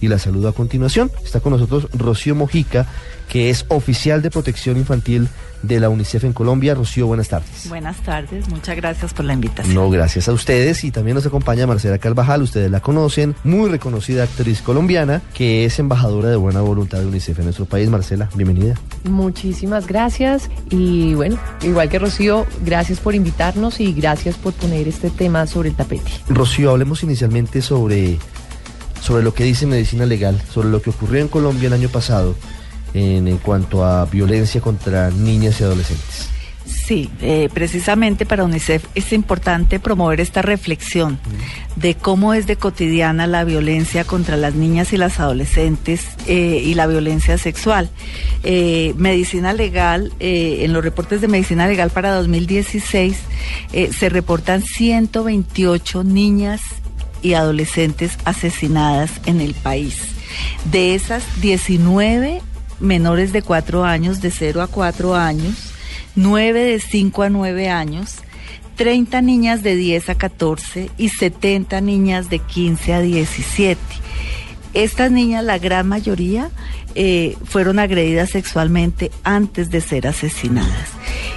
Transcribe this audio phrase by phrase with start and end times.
[0.00, 1.12] Y la saludo a continuación.
[1.24, 2.86] Está con nosotros Rocío Mojica,
[3.28, 5.28] que es oficial de protección infantil
[5.62, 6.74] de la UNICEF en Colombia.
[6.74, 7.68] Rocío, buenas tardes.
[7.68, 9.76] Buenas tardes, muchas gracias por la invitación.
[9.76, 10.82] No, gracias a ustedes.
[10.82, 15.78] Y también nos acompaña Marcela Carvajal, ustedes la conocen, muy reconocida actriz colombiana, que es
[15.78, 17.88] embajadora de buena voluntad de UNICEF en nuestro país.
[17.88, 18.74] Marcela, bienvenida.
[19.04, 25.10] Muchísimas gracias y bueno, igual que Rocío, gracias por invitarnos y gracias por poner este
[25.10, 26.10] tema sobre el tapete.
[26.28, 28.18] Rocío, hablemos inicialmente sobre,
[29.02, 32.36] sobre lo que dice Medicina Legal, sobre lo que ocurrió en Colombia el año pasado
[32.94, 36.28] en, en cuanto a violencia contra niñas y adolescentes.
[36.64, 41.18] Sí, eh, precisamente para UNICEF es importante promover esta reflexión
[41.76, 46.74] de cómo es de cotidiana la violencia contra las niñas y las adolescentes eh, y
[46.74, 47.90] la violencia sexual.
[48.42, 53.16] Eh, medicina legal, eh, en los reportes de medicina legal para 2016
[53.72, 56.62] eh, se reportan 128 niñas
[57.22, 59.98] y adolescentes asesinadas en el país.
[60.70, 62.42] De esas, 19
[62.80, 65.72] menores de 4 años, de 0 a 4 años,
[66.16, 68.16] 9 de 5 a 9 años,
[68.76, 73.80] 30 niñas de 10 a 14 y 70 niñas de 15 a 17.
[74.74, 76.50] Estas niñas, la gran mayoría,
[76.94, 80.88] eh, fueron agredidas sexualmente antes de ser asesinadas.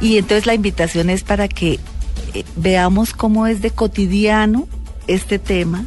[0.00, 1.78] Y entonces la invitación es para que
[2.34, 4.68] eh, veamos cómo es de cotidiano
[5.06, 5.84] este tema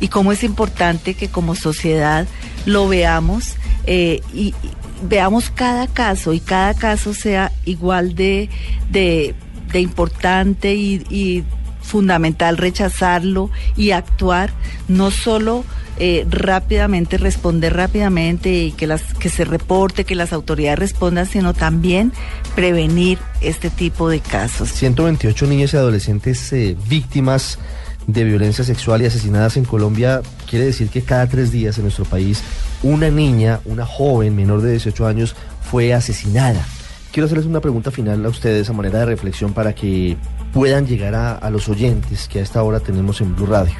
[0.00, 2.26] y cómo es importante que como sociedad
[2.66, 3.56] lo veamos
[3.86, 4.54] eh, y,
[5.02, 8.48] veamos cada caso y cada caso sea igual de,
[8.90, 9.34] de,
[9.80, 11.44] importante y,
[11.80, 14.52] fundamental rechazarlo y actuar,
[14.86, 15.64] no solo
[15.98, 21.54] eh, rápidamente, responder rápidamente y que, las, que se reporte, que las autoridades respondan, sino
[21.54, 22.12] también
[22.54, 24.70] prevenir este tipo de casos.
[24.70, 27.58] 128 niñas y adolescentes eh, víctimas
[28.06, 32.04] de violencia sexual y asesinadas en Colombia, quiere decir que cada tres días en nuestro
[32.04, 32.42] país
[32.82, 36.66] una niña, una joven menor de 18 años fue asesinada.
[37.12, 40.16] Quiero hacerles una pregunta final a ustedes a manera de reflexión para que
[40.52, 43.74] puedan llegar a, los oyentes que a esta hora tenemos en Blue Radio.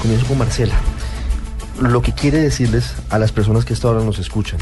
[0.00, 0.74] Comienzo con Marcela.
[1.80, 4.58] Lo que quiere decirles a las personas que a esta hora nos escuchan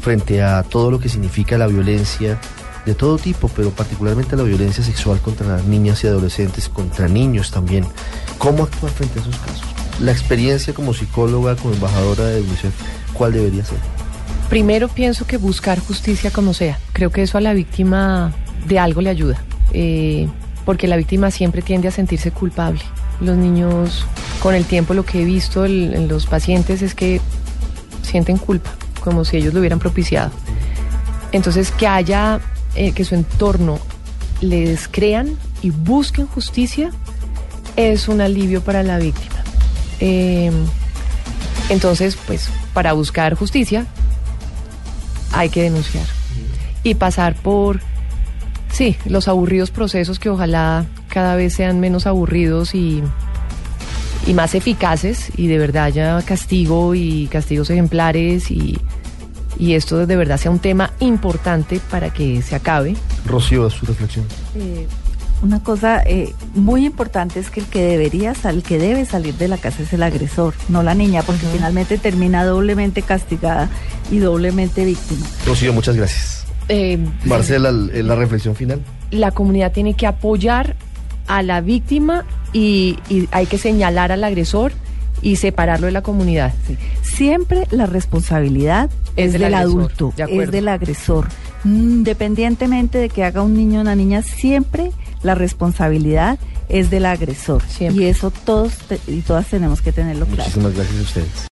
[0.00, 2.38] frente a todo lo que significa la violencia
[2.86, 7.50] de todo tipo, pero particularmente la violencia sexual contra las niñas y adolescentes, contra niños
[7.50, 7.86] también.
[8.38, 9.62] ¿Cómo actuar frente a esos casos?
[10.00, 12.74] La experiencia como psicóloga, como embajadora de UNICEF,
[13.12, 13.78] ¿cuál debería ser?
[14.48, 16.78] Primero pienso que buscar justicia como sea.
[16.92, 18.32] Creo que eso a la víctima
[18.66, 19.42] de algo le ayuda,
[19.72, 20.28] eh,
[20.64, 22.80] porque la víctima siempre tiende a sentirse culpable.
[23.20, 24.04] Los niños,
[24.42, 27.20] con el tiempo, lo que he visto en los pacientes es que
[28.02, 30.32] sienten culpa, como si ellos lo hubieran propiciado.
[31.32, 32.40] Entonces, que haya,
[32.74, 33.78] eh, que su entorno
[34.40, 36.90] les crean y busquen justicia
[37.76, 39.44] es un alivio para la víctima.
[40.00, 40.50] Eh,
[41.68, 43.86] entonces, pues, para buscar justicia
[45.32, 46.06] hay que denunciar
[46.82, 47.80] y pasar por,
[48.70, 53.02] sí, los aburridos procesos que ojalá cada vez sean menos aburridos y,
[54.26, 58.78] y más eficaces y de verdad haya castigo y castigos ejemplares y,
[59.58, 62.96] y esto de verdad sea un tema importante para que se acabe.
[63.26, 64.24] Rocío, su reflexión.
[64.54, 64.86] Eh,
[65.42, 69.48] una cosa eh, muy importante es que el que debería, el que debe salir de
[69.48, 73.68] la casa es el agresor, no la niña, porque finalmente termina doblemente castigada
[74.10, 75.26] y doblemente víctima.
[75.44, 76.46] Rocío, muchas gracias.
[76.68, 78.80] Eh, Marcela, la reflexión final.
[79.10, 80.76] la comunidad tiene que apoyar
[81.26, 84.72] a la víctima y, y hay que señalar al agresor
[85.22, 86.52] y separarlo de la comunidad.
[87.02, 90.42] Siempre la responsabilidad Es es, del del, agresor, adulto, de acuerdo.
[90.42, 91.28] es del agresor.
[91.64, 94.90] Independientemente de que haga un niño o una niña, siempre
[95.22, 96.38] la responsabilidad
[96.68, 97.62] es del agresor.
[97.68, 98.04] Siempre.
[98.04, 100.42] Y eso todos te- y todas tenemos que tenerlo claro.
[100.44, 101.46] Muchísimas gracias a ustedes.